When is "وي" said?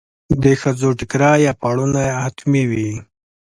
2.71-2.91